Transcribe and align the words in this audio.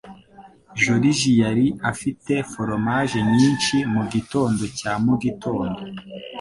Joriji 0.81 1.31
yari 1.43 1.67
afite 1.91 2.33
foromaje 2.51 3.19
nyinshi 3.35 3.75
mugitondo 3.93 4.63
cya 4.77 4.93
mugitondo. 5.05 5.79